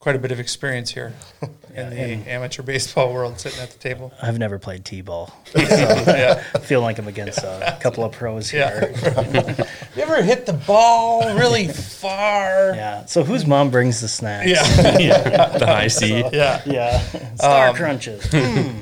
[0.00, 1.12] quite a bit of experience here
[1.74, 4.12] in the amateur baseball world, sitting at the table.
[4.22, 8.94] I've never played t-ball, so I feel like I'm against a couple of pros here.
[9.02, 9.66] Yeah.
[9.94, 12.74] you ever hit the ball really far?
[12.74, 13.04] Yeah.
[13.04, 14.48] So whose mom brings the snacks?
[14.48, 15.58] Yeah.
[15.58, 16.24] the Hi-C.
[16.32, 16.62] Yeah.
[16.64, 17.00] Yeah.
[17.34, 18.22] Star crunches.
[18.24, 18.80] Mm.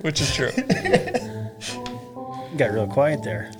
[0.00, 0.50] Which is true.
[2.56, 3.52] Got real quiet there.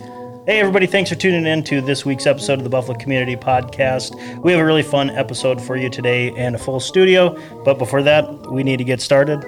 [0.49, 4.15] Hey, everybody, thanks for tuning in to this week's episode of the Buffalo Community Podcast.
[4.41, 7.39] We have a really fun episode for you today and a full studio.
[7.67, 9.41] But before that, we need to get started.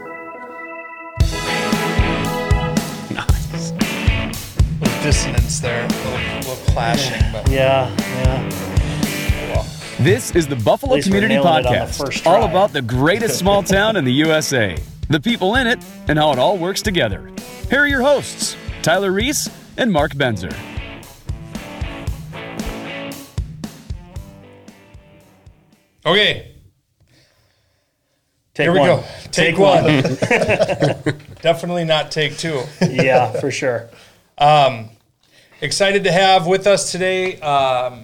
[3.11, 3.73] Nice.
[4.79, 9.67] little dissonance there, a little, little clashing, but Yeah, yeah.
[10.01, 13.63] This is the Buffalo Community nailing it on the Podcast, all about the greatest small
[13.63, 14.77] town in the USA,
[15.09, 15.79] the people in it,
[16.09, 17.33] and how it all works together.
[17.71, 20.55] Here are your hosts, Tyler Reese and Mark Benzer.
[26.07, 26.53] Okay.
[28.55, 28.89] Take Here we one.
[28.89, 29.05] go.
[29.31, 29.85] Take, one.
[31.43, 32.63] Definitely not take two.
[32.81, 33.89] yeah, for sure.
[35.63, 38.03] Excited to have with us today um,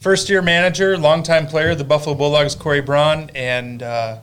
[0.00, 4.18] first year manager, longtime player the Buffalo Bulldogs, Corey Braun, and uh,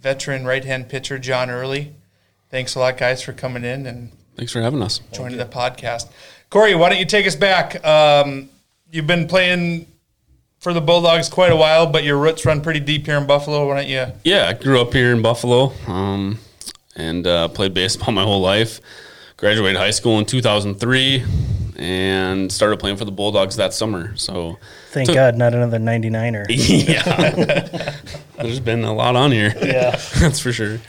[0.00, 1.94] veteran right hand pitcher, John Early.
[2.50, 5.00] Thanks a lot, guys, for coming in and Thanks for having us.
[5.12, 6.08] joining the podcast.
[6.50, 7.84] Corey, why don't you take us back?
[7.84, 8.48] Um,
[8.90, 9.86] you've been playing
[10.60, 13.66] for the Bulldogs quite a while, but your roots run pretty deep here in Buffalo.
[13.68, 14.06] Why don't you?
[14.24, 16.38] Yeah, I grew up here in Buffalo um,
[16.96, 18.80] and uh, played baseball my whole life.
[19.36, 21.24] Graduated high school in 2003
[21.76, 24.16] and started playing for the Bulldogs that summer.
[24.16, 24.58] So,
[24.90, 26.46] Thank So- God, not another 99er.
[26.88, 27.94] yeah,
[28.36, 29.54] there's been a lot on here.
[29.62, 29.90] Yeah.
[30.18, 30.80] That's for sure.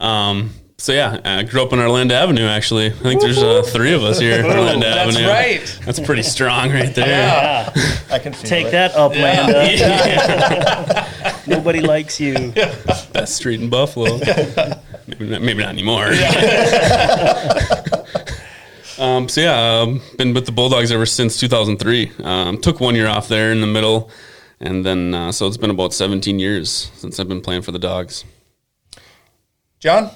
[0.00, 2.46] Um, so yeah, I grew up on Orlando Avenue.
[2.46, 4.44] Actually, I think there's uh, three of us here.
[4.44, 5.28] Orlando That's Avenue.
[5.28, 5.78] right.
[5.84, 7.08] That's pretty strong right there.
[7.08, 7.72] Yeah.
[8.10, 8.70] I can feel Take it.
[8.72, 9.74] that, Uplanda.
[11.48, 12.52] Nobody likes you.
[13.12, 14.18] Best street in Buffalo.
[15.08, 16.06] maybe, not, maybe not anymore.
[18.98, 22.12] um, so yeah, um, been with the Bulldogs ever since 2003.
[22.22, 24.10] Um, took one year off there in the middle,
[24.60, 27.80] and then uh, so it's been about 17 years since I've been playing for the
[27.80, 28.24] Dogs.
[29.80, 30.10] John?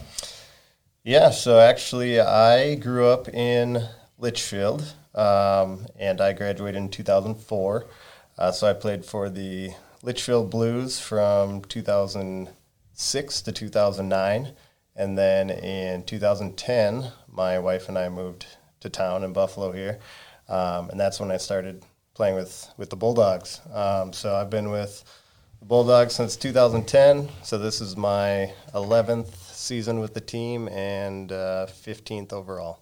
[1.04, 7.86] Yeah, so actually, I grew up in Litchfield, um, and I graduated in 2004.
[8.38, 9.70] Uh, so I played for the
[10.04, 14.52] Litchfield Blues from 2006 to 2009,
[14.94, 18.46] and then in 2010, my wife and I moved
[18.78, 19.98] to town in Buffalo here,
[20.48, 21.84] um, and that's when I started
[22.14, 23.60] playing with with the Bulldogs.
[23.74, 25.02] Um, so I've been with
[25.58, 27.28] the Bulldogs since 2010.
[27.42, 32.80] So this is my 11th season with the team and uh, 15th overall.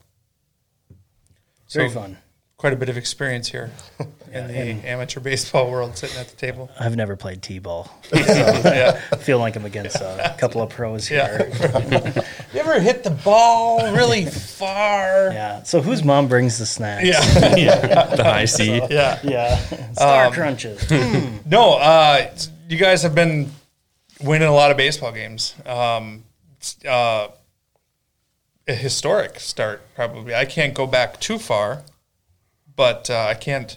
[1.72, 2.18] Very So- fun.
[2.56, 3.70] Quite a bit of experience here
[4.30, 6.70] in the amateur baseball world, sitting at the table.
[6.78, 9.00] I've never played t-ball, so Yeah.
[9.10, 11.38] I feel like I'm against a couple of pros Yeah.
[11.48, 12.22] here.
[12.52, 15.30] You ever hit the ball really far?
[15.32, 15.62] Yeah.
[15.62, 17.06] So whose mom brings the snacks?
[17.06, 18.14] Yeah.
[18.14, 18.74] The Hi-C.
[18.90, 19.18] Yeah.
[19.24, 19.56] Yeah.
[19.94, 20.90] Star Um, crunches.
[21.46, 22.30] No, uh,
[22.68, 23.50] you guys have been
[24.22, 25.54] winning a lot of baseball games.
[25.64, 26.29] Um, it's,
[26.88, 27.28] uh,
[28.68, 30.34] a historic start, probably.
[30.34, 31.82] I can't go back too far,
[32.76, 33.76] but uh, I can't.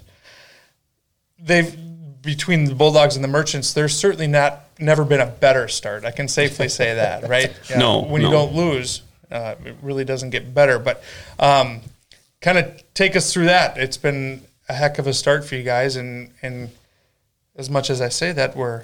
[1.40, 1.76] They've
[2.22, 3.74] between the Bulldogs and the Merchants.
[3.74, 6.06] There's certainly not never been a better start.
[6.06, 7.54] I can safely say that, right?
[7.70, 10.80] Yeah, No, when you don't lose, uh, it really doesn't get better.
[10.80, 11.04] But
[11.40, 11.82] um,
[12.42, 13.78] kind of take us through that.
[13.78, 16.70] It's been a heck of a start for you guys, and and
[17.56, 18.84] as much as I say that, we're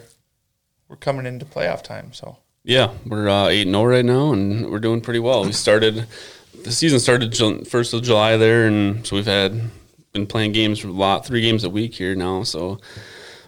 [0.87, 2.13] we're coming into playoff time.
[2.13, 5.45] So Yeah, we're uh, eight and zero right now, and we're doing pretty well.
[5.45, 6.07] We started
[6.63, 7.35] the season started
[7.67, 9.59] first of July there, and so we've had
[10.11, 12.43] been playing games a lot, three games a week here now.
[12.43, 12.79] So,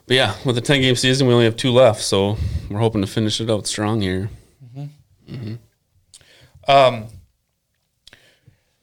[0.08, 2.38] but yeah, with a ten game season, we only have two left, so
[2.70, 4.30] we're hoping to finish it out strong here.
[6.68, 7.08] Um,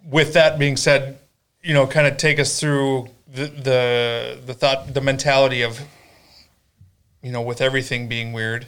[0.05, 1.19] with that being said,
[1.62, 5.81] you know, kind of take us through the the the thought, the mentality of,
[7.22, 8.66] you know, with everything being weird,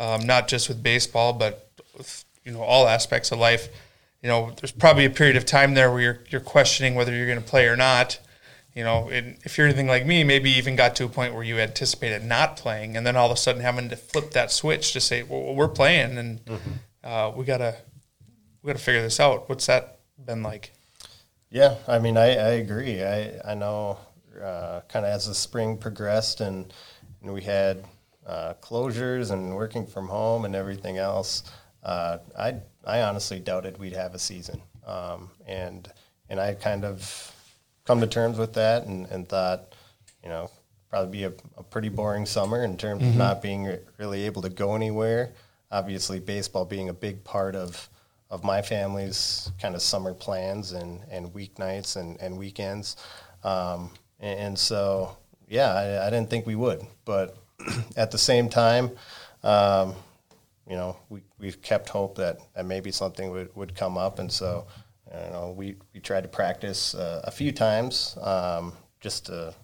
[0.00, 3.68] um, not just with baseball, but with, you know all aspects of life.
[4.22, 7.26] You know, there's probably a period of time there where you're you're questioning whether you're
[7.26, 8.18] going to play or not.
[8.74, 11.42] You know, and if you're anything like me, maybe even got to a point where
[11.42, 14.92] you anticipated not playing, and then all of a sudden having to flip that switch
[14.94, 16.40] to say, "Well, we're playing, and
[17.04, 17.76] uh, we gotta
[18.62, 20.72] we gotta figure this out." What's that been like?
[21.50, 23.02] Yeah, I mean, I, I agree.
[23.02, 23.98] I, I know
[24.40, 26.72] uh, kind of as the spring progressed and,
[27.22, 27.84] and we had
[28.30, 31.42] uh, closures and working from home and everything else,
[31.82, 32.54] uh, I,
[32.86, 34.62] I honestly doubted we'd have a season.
[34.86, 35.92] Um, and,
[36.28, 37.34] and I kind of
[37.84, 39.74] come to terms with that and, and thought,
[40.22, 40.48] you know,
[40.88, 44.48] probably be a, a pretty boring summer in terms of not being really able to
[44.48, 45.32] go anywhere.
[45.72, 47.88] Obviously, baseball being a big part of
[48.30, 52.96] of my family's kind of summer plans and, and weeknights and, and weekends.
[53.42, 53.90] Um,
[54.20, 55.16] and, and so,
[55.48, 56.80] yeah, I, I didn't think we would.
[57.04, 57.36] But
[57.96, 58.90] at the same time,
[59.42, 59.94] um,
[60.68, 64.18] you know, we, we've kept hope that, that maybe something would, would come up.
[64.18, 64.66] And so,
[65.12, 69.54] you know, we, we tried to practice uh, a few times um, just to,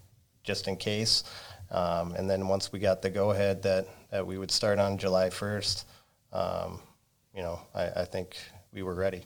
[0.43, 1.23] just in case.
[1.71, 4.97] Um, and then once we got the go ahead that, that we would start on
[4.97, 5.85] July 1st,
[6.33, 6.79] um,
[7.33, 8.37] you know, I, I think
[8.73, 9.23] we were ready.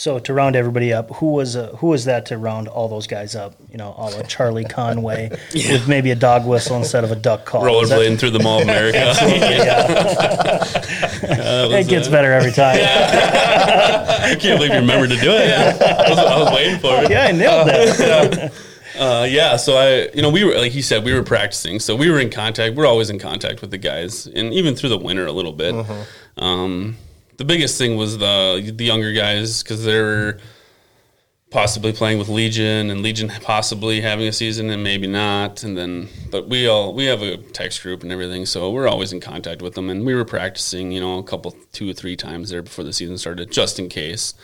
[0.00, 3.06] So to round everybody up, who was uh, who was that to round all those
[3.06, 3.52] guys up?
[3.70, 7.44] You know, all of Charlie Conway with maybe a dog whistle instead of a duck
[7.44, 7.66] call.
[7.82, 8.96] Is that- Rollerblading through the Mall of America.
[11.76, 12.78] it gets better every time.
[12.78, 15.50] Yeah, I can't believe you remembered to do it.
[15.52, 17.10] I, was, I was waiting for it.
[17.10, 18.52] Yeah, I nailed that.
[18.98, 21.94] Uh, yeah, so I, you know, we were like he said, we were practicing, so
[21.96, 22.74] we were in contact.
[22.74, 25.74] We're always in contact with the guys, and even through the winter a little bit.
[26.36, 26.96] Um,
[27.40, 30.38] the biggest thing was the the younger guys because they're
[31.50, 35.62] possibly playing with Legion, and Legion possibly having a season and maybe not.
[35.62, 39.14] And then, but we all we have a text group and everything, so we're always
[39.14, 39.88] in contact with them.
[39.88, 42.92] And we were practicing, you know, a couple, two or three times there before the
[42.92, 44.34] season started, just in case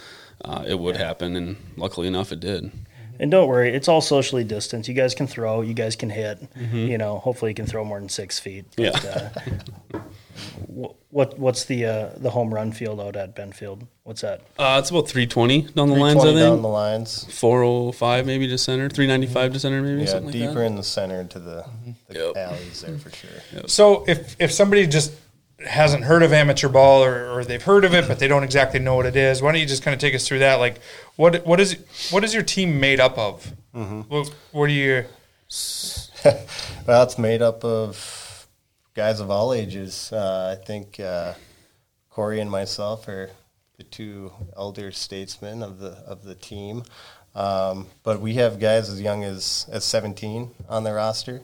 [0.42, 1.36] uh, it would happen.
[1.36, 2.72] And luckily enough, it did.
[3.18, 4.88] And don't worry, it's all socially distanced.
[4.88, 6.40] You guys can throw, you guys can hit.
[6.54, 6.76] Mm-hmm.
[6.76, 8.66] You know, hopefully you can throw more than six feet.
[8.76, 8.90] Yeah.
[8.90, 9.40] uh,
[11.10, 13.86] what what's the uh, the home run field out at Benfield?
[14.04, 14.42] What's that?
[14.58, 16.62] Uh, it's about 320 down the lines, I 320 down think.
[16.62, 17.24] the lines.
[17.40, 20.64] 405 maybe to center, 395 to center maybe, Yeah, something deeper like that.
[20.66, 21.64] in the center to the,
[22.08, 22.36] the Yep.
[22.36, 23.66] alleys there for sure.
[23.68, 25.12] So if if somebody just
[25.66, 28.78] hasn't heard of amateur ball or, or they've heard of it but they don't exactly
[28.78, 30.56] know what it is, why don't you just kind of take us through that?
[30.56, 30.78] Like,
[31.16, 31.78] what what is
[32.10, 33.52] what is your team made up of?
[33.72, 35.04] What, what do you?
[36.86, 38.15] Well, it's made up of
[38.96, 40.10] guys of all ages.
[40.10, 41.34] Uh, I think uh,
[42.08, 43.30] Corey and myself are
[43.76, 46.82] the two elder statesmen of the of the team.
[47.34, 51.42] Um, but we have guys as young as, as 17 on the roster,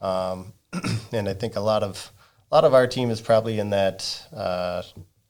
[0.00, 0.52] um,
[1.12, 2.12] and I think a lot of
[2.52, 4.82] a lot of our team is probably in that uh,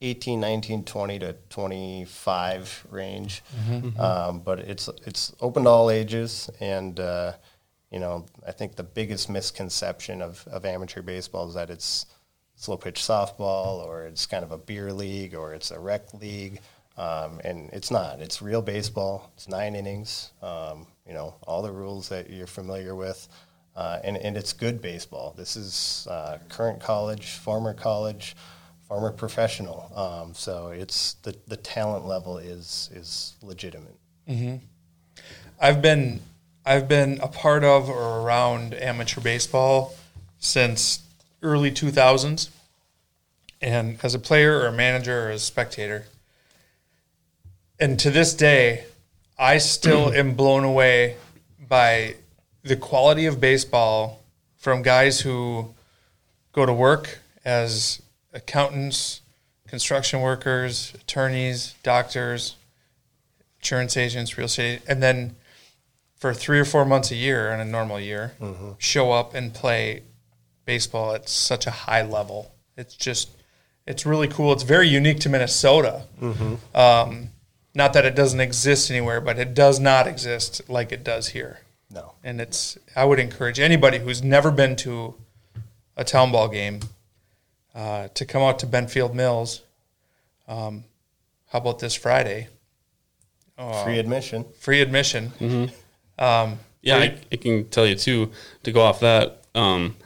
[0.03, 3.43] 18, 19, 20 to 25 range.
[3.99, 7.33] Um, but it's it's open to all ages, and uh,
[7.93, 12.07] you know I think the biggest misconception of, of amateur baseball is that it's
[12.57, 16.61] slow pitch softball or it's kind of a beer league or it's a rec league.
[16.97, 18.21] Um, and it's not.
[18.21, 19.33] It's real baseball.
[19.35, 20.31] It's nine innings.
[20.43, 23.29] Um, you know all the rules that you're familiar with,
[23.77, 25.35] uh, and and it's good baseball.
[25.37, 28.37] This is uh, current college, former college,
[28.87, 29.91] former professional.
[29.95, 33.97] Um, so it's the the talent level is is legitimate.
[35.61, 36.21] I've been
[36.65, 39.95] I've been a part of or around amateur baseball
[40.39, 41.01] since
[41.43, 42.51] early 2000s,
[43.61, 46.07] and as a player or a manager or a spectator,
[47.81, 48.85] and to this day,
[49.37, 50.17] I still mm-hmm.
[50.17, 51.17] am blown away
[51.69, 52.15] by
[52.63, 54.21] the quality of baseball
[54.57, 55.75] from guys who
[56.53, 58.01] go to work as
[58.33, 59.21] accountants,
[59.67, 62.55] construction workers, attorneys, doctors,
[63.59, 65.35] insurance agents, real estate, and then
[66.23, 68.33] for three or four months a year in a normal year,
[68.79, 70.05] show up and play
[70.65, 72.55] baseball at such a high level.
[72.77, 73.31] It's just,
[73.89, 74.53] it's really cool.
[74.53, 76.05] It's very unique to Minnesota.
[76.77, 77.31] Um,
[77.75, 81.59] not that it doesn't exist anywhere, but it does not exist like it does here.
[81.91, 82.13] No.
[82.23, 85.17] And it's, I would encourage anybody who's never been to
[85.97, 86.79] a town ball game
[87.75, 89.63] uh, to come out to Benfield Mills.
[90.47, 90.85] Um,
[91.49, 92.47] how about this Friday?
[93.85, 94.45] Free admission.
[94.61, 95.33] Free admission.
[96.23, 98.31] Um, Yeah, I, I can tell you too.
[98.65, 99.97] To go off that, um,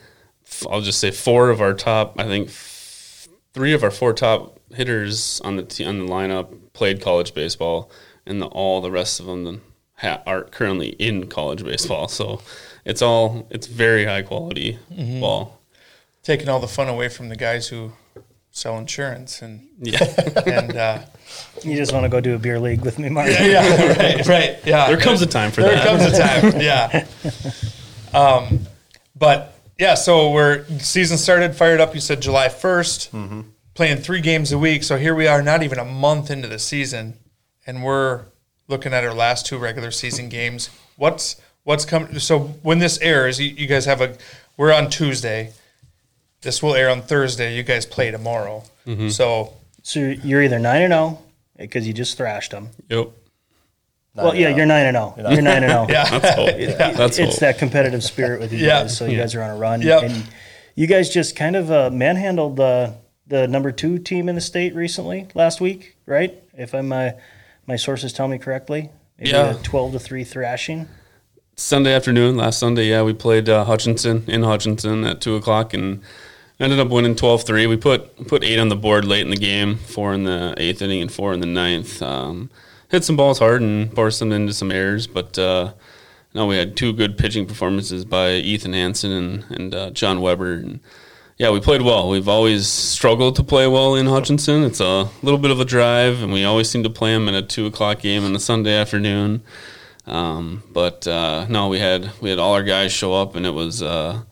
[0.47, 2.19] f- I'll just say four of our top.
[2.19, 6.55] I think f- three of our four top hitters on the t- on the lineup
[6.73, 7.91] played college baseball,
[8.27, 9.63] and the, all the rest of them
[9.97, 12.09] ha- are currently in college baseball.
[12.09, 12.41] So
[12.85, 14.79] it's all it's very high quality
[15.21, 15.61] ball.
[16.23, 17.93] taking all the fun away from the guys who
[18.57, 20.03] sell insurance and Yeah,
[20.47, 20.99] and uh,
[21.63, 23.29] You just want to go do a beer league with me, Mark?
[23.29, 24.89] yeah, right, right, yeah.
[24.89, 25.87] there comes a time for there that.
[25.87, 27.07] comes a time, yeah.
[28.15, 28.61] Um,
[29.15, 31.95] but yeah, so we're season started, fired up.
[31.95, 33.45] You said July 1st
[33.75, 34.83] playing three games a week.
[34.85, 37.19] So here we are, not even a month into the season,
[37.67, 38.23] and we're
[38.69, 40.71] looking at our last two regular season games.
[40.97, 42.19] What's what's coming?
[42.21, 44.17] So when this airs, you, you guys have a.
[44.57, 45.53] We're on Tuesday.
[46.47, 47.57] This will air on Thursday.
[47.57, 48.63] You guys play tomorrow.
[49.09, 51.19] So So you're either nine and zero
[51.59, 53.09] because you just thrashed them, Yep.
[54.15, 55.15] Well, yeah, you're nine and zero.
[55.33, 55.87] You're nine and zero.
[55.91, 56.09] Yeah.
[56.21, 56.97] That's hope.
[56.97, 57.41] That's it's hope.
[57.41, 58.83] that competitive spirit with you Yeah.
[58.83, 58.97] guys.
[58.97, 60.03] So you guys are on a run, Yep.
[60.05, 60.25] and
[60.77, 62.95] you guys just kind of uh, manhandled the
[63.27, 66.33] the number two team in the state recently last week, right?
[66.57, 67.11] If I'm uh,
[67.67, 69.51] my sources tell me correctly, Maybe Yeah.
[69.51, 70.87] a twelve to three thrashing.
[71.57, 76.03] Sunday afternoon, last Sunday, yeah, we played uh, Hutchinson in Hutchinson at two o'clock and
[76.59, 77.69] ended up winning 12-3.
[77.69, 80.83] We put put eight on the board late in the game, four in the eighth
[80.83, 82.03] inning and four in the ninth.
[82.03, 82.51] Um,
[82.89, 85.73] hit some balls hard and forced them into some errors, but uh,
[86.35, 90.55] no, we had two good pitching performances by Ethan Hansen and and uh, John Weber.
[90.55, 90.81] And
[91.39, 92.09] yeah, we played well.
[92.09, 94.63] We've always struggled to play well in Hutchinson.
[94.63, 97.35] It's a little bit of a drive, and we always seem to play them in
[97.35, 99.43] a two o'clock game on a Sunday afternoon.
[100.07, 103.51] Um, but uh, no, we had we had all our guys show up, and it
[103.51, 104.23] was uh,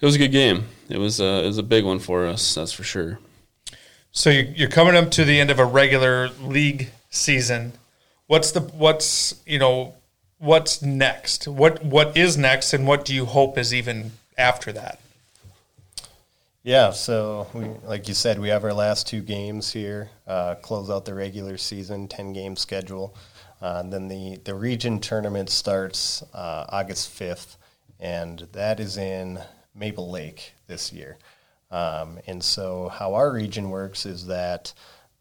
[0.00, 0.64] it was a good game.
[0.88, 3.18] It was uh, it was a big one for us, that's for sure.
[4.10, 7.72] So you- you're coming up to the end of a regular league season.
[8.26, 9.94] What's the what's you know
[10.38, 11.46] what's next?
[11.48, 14.98] What what is next, and what do you hope is even after that?
[16.64, 20.10] Yeah, so we, like you said, we have our last two games here.
[20.28, 23.16] Uh, close out the regular season, ten game schedule.
[23.60, 27.56] Uh, and then the the region tournament starts uh, August fifth,
[27.98, 29.40] and that is in
[29.74, 31.18] Maple Lake this year.
[31.70, 34.72] Um, and so, how our region works is that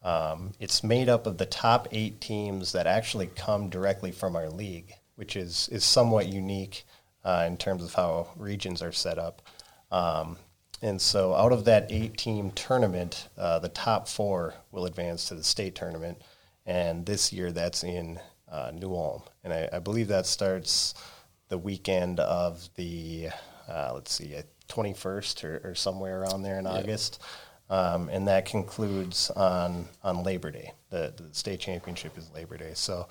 [0.03, 4.49] um, it's made up of the top eight teams that actually come directly from our
[4.49, 6.85] league, which is is somewhat unique
[7.23, 9.41] uh, in terms of how regions are set up.
[9.91, 10.37] Um,
[10.81, 15.35] and so, out of that eight team tournament, uh, the top four will advance to
[15.35, 16.21] the state tournament.
[16.65, 18.19] And this year, that's in
[18.51, 19.23] uh, New Ulm.
[19.43, 20.95] And I, I believe that starts
[21.49, 23.29] the weekend of the,
[23.71, 27.21] uh, let's see, uh, 21st or, or somewhere around there in August.
[27.69, 30.73] Um, and that concludes on, on Labor Day.
[30.89, 32.71] The, the state championship is Labor Day.
[32.73, 33.07] So,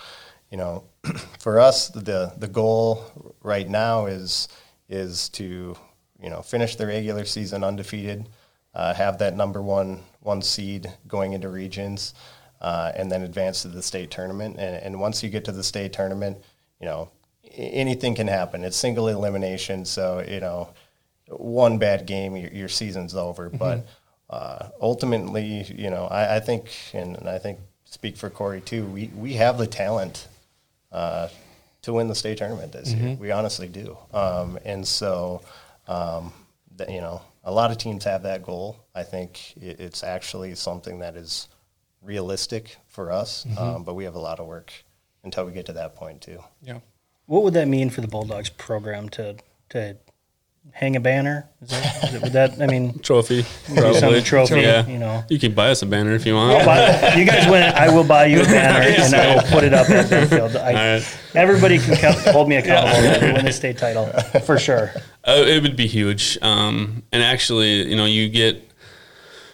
[0.50, 0.84] you know,
[1.38, 4.48] for us, the, the goal right now is,
[4.88, 5.76] is to
[6.22, 8.28] you know, finish the regular season undefeated,
[8.74, 12.12] uh, have that number one one seed going into regions,
[12.60, 14.56] uh, and then advance to the state tournament.
[14.58, 16.36] And, and once you get to the state tournament,
[16.78, 17.10] you know,
[17.56, 18.64] anything can happen.
[18.64, 20.70] It's single elimination, so you know,
[21.28, 23.48] one bad game, your, your season's over.
[23.50, 23.86] But
[24.28, 28.86] uh, ultimately, you know, I, I think, and, and I think speak for Corey too.
[28.86, 30.28] We we have the talent
[30.92, 31.28] uh,
[31.82, 33.16] to win the state tournament this year.
[33.18, 33.96] We honestly do.
[34.12, 35.42] Um, and so,
[35.88, 36.32] um,
[36.76, 38.76] that, you know, a lot of teams have that goal.
[38.94, 41.48] I think it, it's actually something that is
[42.02, 44.72] realistic for us, um, but we have a lot of work
[45.24, 46.38] until we get to that point too.
[46.62, 46.80] Yeah.
[47.30, 49.36] What would that mean for the Bulldogs program to
[49.68, 49.96] to
[50.72, 51.48] hang a banner?
[51.62, 54.20] Is that, is it, would that I mean Trophy, probably.
[54.20, 54.60] trophy?
[54.62, 54.84] Yeah.
[54.88, 56.66] You know, You can buy us a banner if you want.
[56.66, 57.72] Buy- you guys win it.
[57.76, 60.56] I will buy you a banner and I will put it up at Benfield.
[60.60, 61.18] I, right.
[61.36, 64.06] Everybody can co- hold me accountable to win the state title
[64.44, 64.90] for sure.
[65.22, 66.36] Uh, it would be huge.
[66.42, 68.69] Um, and actually, you know, you get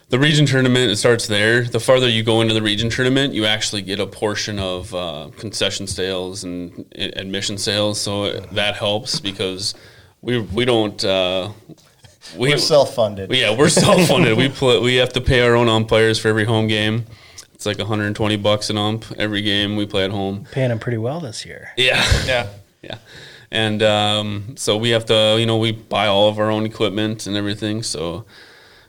[0.08, 0.90] the region tournament.
[0.90, 1.64] It starts there.
[1.64, 5.30] The farther you go into the region tournament, you actually get a portion of uh,
[5.36, 8.00] concession sales and admission sales.
[8.00, 9.74] So that helps because
[10.22, 11.02] we we don't.
[11.04, 11.50] Uh,
[12.36, 13.32] we, We're self-funded.
[13.32, 14.36] yeah, we're self funded.
[14.36, 17.06] we play, we have to pay our own umpires for every home game.
[17.54, 20.46] It's like 120 bucks an ump every game we play at home.
[20.52, 21.70] Paying them pretty well this year.
[21.76, 22.04] Yeah.
[22.26, 22.48] Yeah.
[22.82, 22.98] Yeah.
[23.50, 27.26] And um, so we have to, you know, we buy all of our own equipment
[27.26, 27.82] and everything.
[27.82, 28.26] So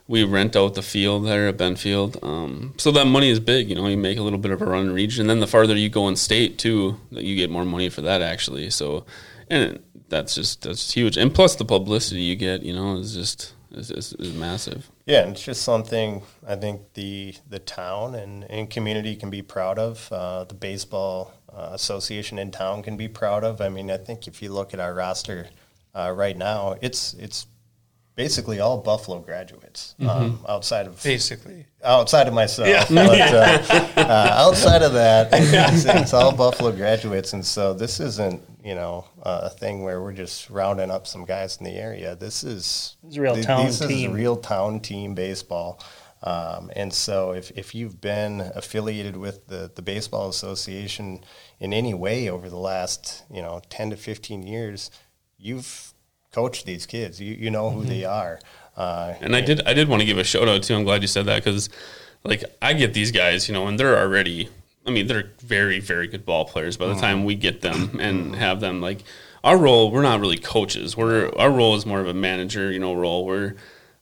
[0.08, 2.24] we rent out the field there at Benfield.
[2.24, 4.66] Um, so that money is big, you know, you make a little bit of a
[4.66, 5.22] run in region.
[5.22, 8.02] And then the farther you go in state, too, that you get more money for
[8.02, 8.70] that, actually.
[8.70, 9.06] So,
[9.50, 11.18] and that's just, that's huge.
[11.18, 14.90] And plus the publicity you get, you know, is just, is, is, is massive.
[15.06, 19.42] Yeah, and it's just something I think the the town and, and community can be
[19.42, 20.12] proud of.
[20.12, 23.62] Uh, the baseball uh, association in town can be proud of.
[23.62, 25.48] I mean, I think if you look at our roster
[25.96, 27.48] uh, right now, it's it's
[28.18, 31.68] basically all Buffalo graduates um, outside of Basically.
[31.84, 32.90] outside of myself.
[32.90, 33.64] But, uh,
[33.96, 39.06] uh, outside of that, it's, it's all Buffalo graduates, and so this isn't you know
[39.24, 42.16] uh, a thing where we're just rounding up some guys in the area.
[42.18, 44.10] This is It's a real th- town this team.
[44.10, 45.80] is real town team baseball.
[46.24, 51.24] Um, and so, if, if you've been affiliated with the, the baseball association
[51.60, 54.90] in any way over the last you know ten to fifteen years,
[55.38, 55.94] you've
[56.38, 57.20] coached these kids.
[57.20, 58.22] You you know who they mm-hmm.
[58.22, 58.40] are.
[58.76, 60.76] Uh, And I did I did want to give a shout out too.
[60.76, 61.70] I'm glad you said that because
[62.24, 64.50] like I get these guys, you know, and they're already
[64.86, 67.02] I mean, they're very, very good ball players by the mm-hmm.
[67.02, 69.00] time we get them and have them like
[69.44, 70.96] our role, we're not really coaches.
[70.96, 73.56] We're our role is more of a manager, you know, role where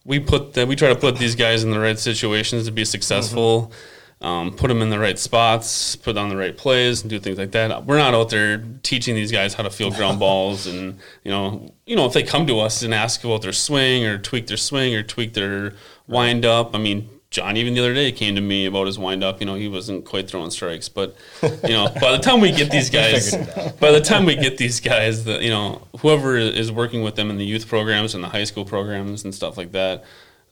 [0.04, 2.86] we put that we try to put these guys in the right situations to be
[2.86, 3.52] successful.
[3.56, 4.05] Mm-hmm.
[4.22, 7.38] Um, put them in the right spots, put on the right plays, and do things
[7.38, 7.86] like that.
[7.86, 11.74] We're not out there teaching these guys how to field ground balls, and you know,
[11.86, 14.58] you know, if they come to us and ask about their swing or tweak their
[14.58, 15.74] swing or tweak their
[16.08, 19.22] wind up, I mean, John even the other day came to me about his wind
[19.22, 19.42] up.
[19.42, 22.72] You know, he wasn't quite throwing strikes, but you know, by the time we get
[22.72, 23.36] these guys,
[23.82, 27.30] by the time we get these guys, the you know, whoever is working with them
[27.30, 30.06] in the youth programs and the high school programs and stuff like that,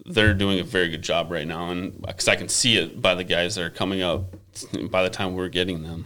[0.06, 1.70] they're doing a very good job right now.
[1.70, 4.36] And because I can see it by the guys that are coming up,
[4.90, 6.06] by the time we're getting them.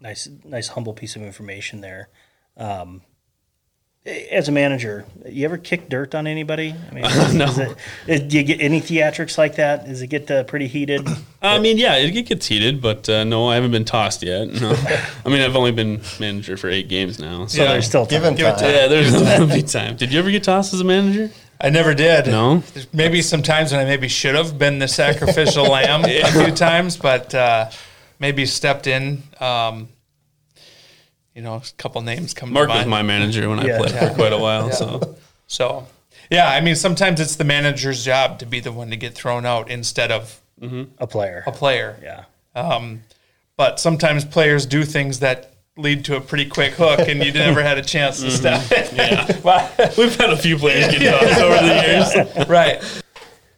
[0.00, 2.08] Nice, nice, humble piece of information there.
[2.56, 3.02] Um,
[4.30, 6.72] as a manager, you ever kick dirt on anybody?
[6.90, 7.02] I mean,
[7.36, 7.44] No.
[7.48, 9.84] is it, is- do you get any theatrics like that?
[9.86, 11.08] Does it get uh, pretty heated?
[11.42, 14.46] I mean, yeah, it gets heated, but uh, no, I haven't been tossed yet.
[14.48, 14.70] No.
[15.24, 17.46] I mean, I've only been manager for eight games now.
[17.46, 18.10] So So there's still time.
[18.20, 18.70] Given Give time.
[18.70, 19.96] yeah, there's gonna time.
[19.96, 21.30] Did you ever get tossed as a manager?
[21.60, 22.26] I never did.
[22.26, 22.58] No?
[22.74, 26.50] There's maybe some times when I maybe should have been the sacrificial lamb a few
[26.52, 27.70] times, but uh,
[28.18, 29.22] maybe stepped in.
[29.40, 29.88] Um,
[31.34, 33.78] you know, a couple names come Mark to was my manager when I Yeah.
[33.78, 34.70] played for quite a while.
[34.72, 35.86] So So,
[36.30, 39.44] yeah, I mean, sometimes it's the manager's job to be the one to get thrown
[39.46, 40.40] out instead of
[40.98, 41.42] a player.
[41.46, 41.98] a player.
[42.02, 42.24] Yeah.
[42.54, 43.02] Um,
[43.56, 47.62] but sometimes players do things that lead to a pretty quick hook, and you never
[47.62, 48.96] had a chance to step in.
[48.96, 49.92] Yeah.
[49.98, 52.48] we've had a few players get tossed over the years.
[52.48, 53.02] right.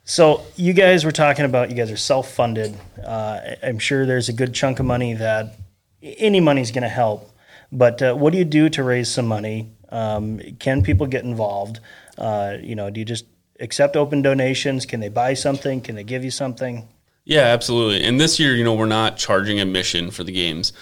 [0.04, 2.74] So you guys were talking about you guys are self-funded.
[3.04, 5.54] Uh, I'm sure there's a good chunk of money that
[6.02, 7.30] any money's going to help.
[7.70, 9.70] But uh, what do you do to raise some money?
[9.90, 11.80] Um, can people get involved?
[12.16, 13.26] Uh, you know, do you just
[13.60, 14.86] accept open donations?
[14.86, 15.80] Can they buy something?
[15.80, 16.88] Can they give you something?
[17.24, 18.02] Yeah, absolutely.
[18.04, 20.72] And this year, you know, we're not charging admission for the games.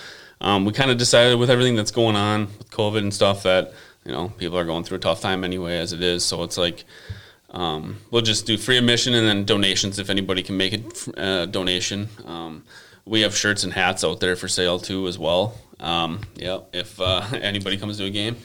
[0.41, 3.73] Um, we kind of decided with everything that's going on with COVID and stuff that
[4.05, 6.25] you know people are going through a tough time anyway as it is.
[6.25, 6.85] So it's like
[7.51, 11.47] um, we'll just do free admission and then donations if anybody can make a uh,
[11.47, 12.09] donation.
[12.25, 12.65] Um,
[13.05, 15.55] we have shirts and hats out there for sale too as well.
[15.81, 18.37] Um, yeah, if uh, anybody comes to a game.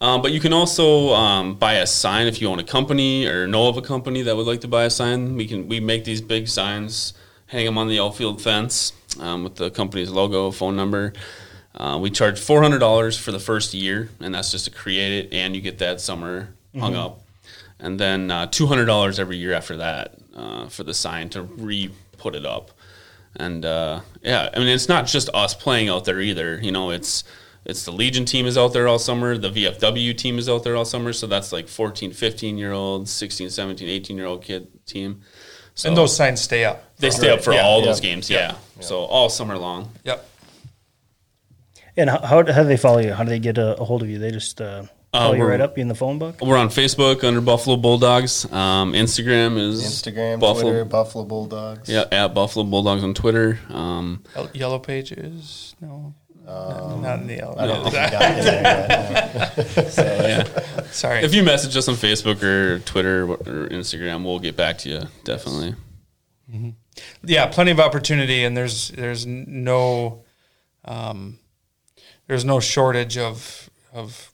[0.00, 3.48] Um, but you can also um, buy a sign if you own a company or
[3.48, 5.34] know of a company that would like to buy a sign.
[5.34, 7.14] We can we make these big signs,
[7.46, 11.12] hang them on the outfield fence um, with the company's logo, phone number.
[11.74, 15.24] Uh, we charge four hundred dollars for the first year, and that's just to create
[15.24, 17.20] it, and you get that summer hung up,
[17.78, 21.42] and then uh, two hundred dollars every year after that uh, for the sign to
[21.42, 22.72] re put it up.
[23.36, 26.58] And uh, yeah, I mean it's not just us playing out there either.
[26.60, 27.24] You know, it's
[27.64, 30.74] it's the Legion team is out there all summer, the VFW team is out there
[30.74, 34.68] all summer, so that's like 14, 15 year olds, 16, 17, 18 year old kid
[34.86, 35.20] team.
[35.78, 36.82] So And those signs stay up.
[36.98, 37.62] they stay up for Yeah.
[37.62, 38.10] all those Yeah.
[38.10, 38.54] games, yeah.
[38.80, 39.92] So all summer long.
[40.02, 40.26] Yep.
[41.96, 43.12] And how, how, how do they follow you?
[43.12, 44.18] How do they get a, a hold of you?
[44.18, 46.40] They just uh, call you we're- right up in the phone book?
[46.40, 48.44] We're on Facebook under Buffalo Bulldogs.
[48.52, 50.62] Um, Instagram is Instagram, Buffalo.
[50.70, 51.88] Twitter, Buffalo Bulldogs.
[51.88, 53.60] Yeah, at Buffalo Bulldogs on Twitter.
[53.70, 55.76] Um, Yellow pages?
[55.80, 56.12] No.
[56.48, 57.56] Not- not in the yellow.
[57.58, 59.90] I don't think we got there yet.
[59.90, 61.22] so yeah, Sorry.
[61.24, 65.02] if you message us on Facebook or Twitter or Instagram, we'll get back to you
[65.24, 65.74] definitely.
[67.22, 70.24] yeah, plenty of opportunity, and there's there's no
[70.84, 71.38] um,
[72.26, 74.32] there's no shortage of of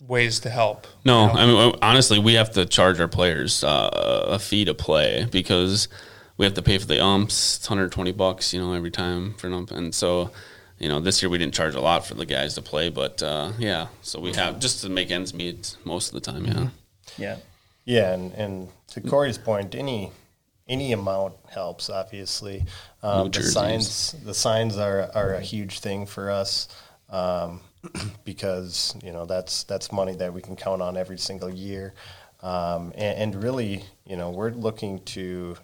[0.00, 0.86] ways to help.
[1.04, 1.38] No, you know?
[1.38, 5.88] I mean honestly, we have to charge our players uh, a fee to play because
[6.36, 7.56] we have to pay for the umps.
[7.56, 10.30] It's 120 bucks, you know, every time for an ump, and so
[10.80, 13.22] you know this year we didn't charge a lot for the guys to play, but
[13.22, 16.44] uh, yeah, so we have just to make ends meet most of the time.
[16.46, 16.68] Yeah,
[17.16, 17.36] Yeah.
[17.84, 20.12] Yeah, and, and to Corey's point, any
[20.68, 21.90] any amount helps.
[21.90, 22.64] Obviously,
[23.02, 26.68] um, the signs the signs are are a huge thing for us
[27.10, 27.60] um,
[28.24, 31.94] because you know that's that's money that we can count on every single year,
[32.42, 35.56] um, and, and really, you know, we're looking to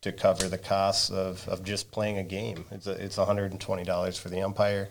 [0.00, 2.64] to cover the costs of, of just playing a game.
[2.70, 4.88] It's a, it's one hundred and twenty dollars for the umpire.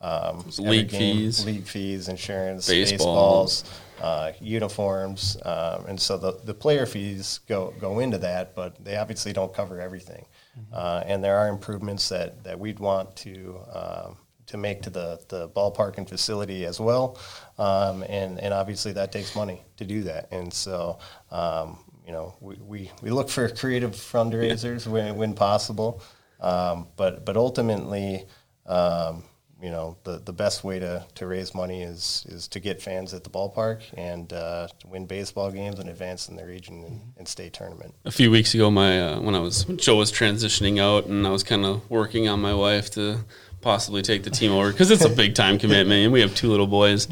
[0.00, 1.46] Um, league game, fees.
[1.46, 3.46] league fees, insurance, Baseball.
[3.46, 3.64] baseballs,
[4.02, 8.96] uh, uniforms, um, and so the, the player fees go go into that, but they
[8.96, 10.26] obviously don't cover everything.
[10.72, 15.20] Uh, and there are improvements that, that we'd want to um, to make to the,
[15.28, 17.18] the ballpark and facility as well,
[17.56, 20.28] um, and and obviously that takes money to do that.
[20.30, 20.98] And so
[21.30, 26.02] um, you know we, we, we look for creative fundraisers when, when possible,
[26.40, 28.26] um, but but ultimately.
[28.66, 29.24] Um,
[29.64, 33.14] you know the, the best way to, to raise money is is to get fans
[33.14, 37.00] at the ballpark and uh, to win baseball games and advance in the region and,
[37.16, 37.94] and state tournament.
[38.04, 41.26] a few weeks ago, my uh, when I was when Joe was transitioning out, and
[41.26, 43.20] I was kind of working on my wife to
[43.62, 46.50] possibly take the team over because it's a big time commitment, and we have two
[46.50, 47.08] little boys.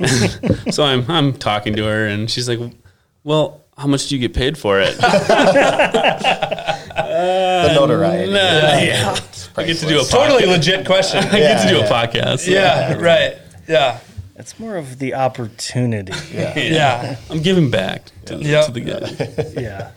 [0.72, 2.58] so I'm I'm talking to her, and she's like,
[3.22, 4.96] "Well, how much do you get paid for it?"
[6.96, 8.32] the notoriety.
[8.32, 9.16] yeah.
[9.32, 10.10] It's I get to do a priceless.
[10.10, 11.18] Totally legit question.
[11.24, 12.46] I get to do a podcast.
[12.48, 13.36] Yeah, right.
[13.68, 13.98] Yeah,
[14.36, 16.12] It's more of the opportunity.
[16.32, 16.58] Yeah.
[16.58, 18.62] yeah, I'm giving back to, Yeah.
[18.62, 19.54] to the guys.
[19.56, 19.90] Yeah.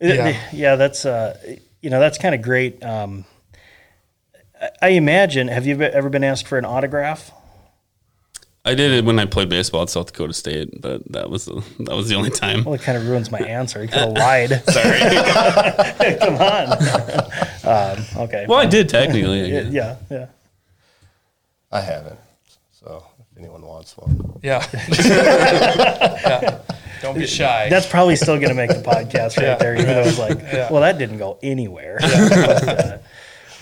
[0.00, 0.36] Yeah.
[0.52, 1.36] Yeah, that's uh
[1.80, 2.82] you know, that's kind of great.
[2.84, 3.24] Um
[4.60, 7.32] I- I imagine have you ever been asked for an autograph?
[8.66, 11.62] I did it when I played baseball at South Dakota State, but that was the,
[11.80, 12.64] that was the only time.
[12.64, 13.82] Well, it kind of ruins my answer.
[13.82, 14.62] You could have lied.
[14.70, 14.98] Sorry.
[16.18, 17.98] Come on.
[17.98, 18.46] um, okay.
[18.48, 19.42] well, I did technically.
[19.42, 20.26] I yeah, yeah, yeah.
[21.70, 22.18] I haven't.
[22.72, 24.66] So if anyone wants one, yeah.
[24.98, 26.60] Yeah.
[27.02, 27.68] Don't be shy.
[27.68, 29.54] That's probably still going to make the podcast right Yeah.
[29.56, 30.72] there, even though it's like, Yeah.
[30.72, 31.98] well, that didn't go anywhere.
[32.00, 33.02] But,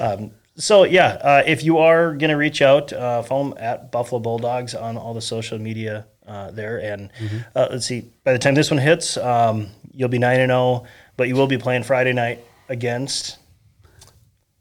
[0.00, 3.58] uh, um, so yeah, uh, if you are going to reach out, uh, follow them
[3.58, 6.78] at Buffalo Bulldogs on all the social media uh, there.
[6.78, 7.10] And
[7.54, 10.84] uh, let's see, by the time this one hits, um, you'll be nine and zero,
[11.16, 13.38] but you will be playing Friday night against.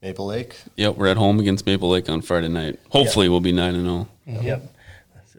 [0.01, 0.55] Maple Lake.
[0.77, 2.79] Yep, we're at home against Maple Lake on Friday night.
[2.89, 4.07] Hopefully, we'll be nine and oh.
[4.27, 4.41] zero.
[4.41, 4.75] Yep.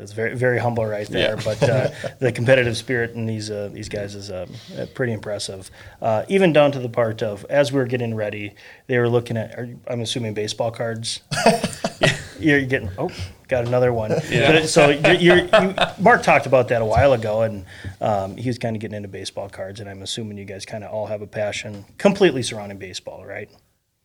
[0.03, 1.43] It's very very humble right there, Yeah.
[1.45, 1.88] but uh,
[2.19, 4.47] the competitive spirit in these uh, these guys is uh,
[4.95, 5.71] pretty impressive.
[6.01, 8.53] Uh, even down to the part of as we were getting ready,
[8.88, 9.59] they were looking at.
[9.59, 11.21] Are I'm assuming baseball cards.
[12.41, 13.09] you're getting oh,
[13.49, 14.11] got another one.
[14.11, 17.65] But- So you're, you're, you, Mark talked about that a while ago, and
[18.01, 20.83] um, he was kind of getting into baseball cards, and I'm assuming you guys kind
[20.85, 23.49] of all have a passion completely surrounding baseball, right?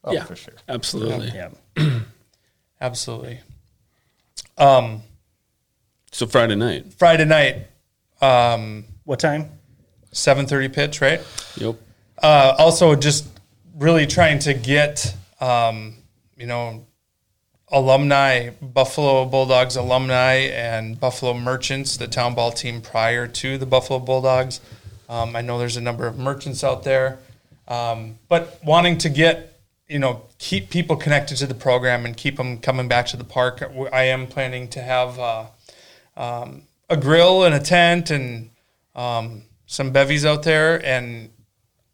[0.04, 0.24] Oh, Yeah.
[0.26, 0.54] for sure.
[0.70, 1.32] Absolutely.
[1.34, 1.50] Yeah.
[2.82, 3.40] Absolutely.
[4.58, 5.02] Um,
[6.12, 6.94] So Friday night.
[6.94, 7.68] Friday night,
[8.22, 9.52] um, What time?
[10.12, 11.22] seven thirty pitch, right?
[11.58, 11.76] Yep.
[12.24, 13.28] uh, also just
[13.78, 15.96] really trying to get um,
[16.36, 16.86] you know
[17.70, 24.00] alumni buffalo bulldogs alumni and buffalo merchants the town ball team prior to the buffalo
[24.00, 24.62] bulldogs
[25.10, 27.20] um, i know there's a number of merchants out there
[27.68, 32.38] um, but wanting to get you know keep people connected to the program and keep
[32.38, 35.46] them coming back to the park i am planning to have uh,
[36.18, 38.50] um, a grill and a tent and
[38.96, 41.30] um, some bevies out there and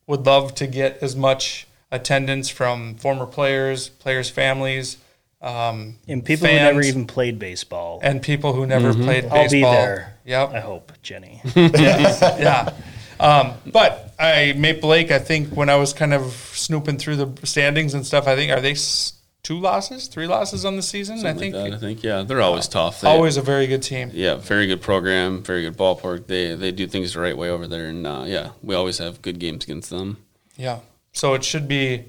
[0.07, 4.97] would love to get as much attendance from former players, players' families,
[5.41, 7.99] um, And people who never even played baseball.
[8.01, 9.37] and people who never played baseball.
[9.39, 10.17] I'll be there.
[10.27, 11.41] I hope, Jenny.
[11.55, 12.73] yeah.
[13.19, 15.11] Um, but I Maple Lake.
[15.11, 18.51] I think when I was kind of snooping through the standings and stuff, I think
[18.51, 21.25] are they s- two losses, three losses on the season?
[21.25, 23.01] I think like that, I think yeah, they're always tough.
[23.01, 24.09] They, always a very good team.
[24.13, 26.27] yeah, very good program, very good ballpark.
[26.27, 29.21] They they do things the right way over there, and uh, yeah, we always have
[29.21, 30.17] good games against them.
[30.55, 30.79] Yeah.
[31.11, 32.05] So it should be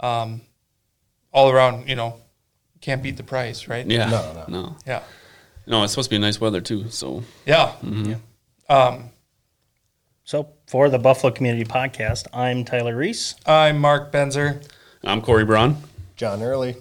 [0.00, 0.42] um,
[1.32, 1.88] all around.
[1.88, 2.20] You know,
[2.80, 3.84] can't beat the price, right?
[3.90, 4.60] Yeah, No, no.
[4.62, 5.02] no, Yeah.
[5.66, 5.82] no.
[5.82, 6.88] It's supposed to be nice weather too.
[6.90, 7.72] So Yeah.
[8.68, 9.10] Um,
[10.24, 13.36] So, for the Buffalo Community Podcast, I'm Tyler Reese.
[13.46, 14.60] I'm Mark Benzer.
[15.04, 15.76] I'm Corey Braun.
[16.16, 16.72] John Early.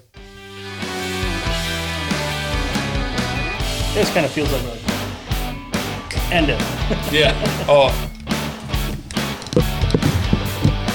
[3.93, 6.61] This kind of feels like a end it.
[7.11, 7.33] Yeah.
[7.67, 7.89] Oh.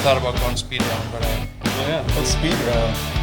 [0.01, 2.03] Thought about going speed round, but I Oh yeah.
[2.15, 3.20] Let's speed round.